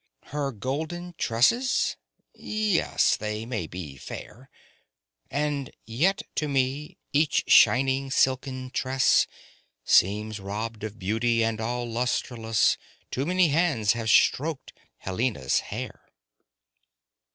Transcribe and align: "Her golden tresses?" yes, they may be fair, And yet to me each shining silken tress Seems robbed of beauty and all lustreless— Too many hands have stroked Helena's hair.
"Her 0.33 0.51
golden 0.51 1.13
tresses?" 1.19 1.95
yes, 2.33 3.15
they 3.15 3.45
may 3.45 3.67
be 3.67 3.97
fair, 3.97 4.49
And 5.29 5.69
yet 5.85 6.23
to 6.37 6.47
me 6.47 6.97
each 7.13 7.43
shining 7.45 8.09
silken 8.09 8.71
tress 8.71 9.27
Seems 9.85 10.39
robbed 10.39 10.83
of 10.83 10.97
beauty 10.97 11.43
and 11.43 11.61
all 11.61 11.85
lustreless— 11.87 12.79
Too 13.11 13.27
many 13.27 13.49
hands 13.49 13.93
have 13.93 14.09
stroked 14.09 14.73
Helena's 14.97 15.59
hair. 15.59 16.09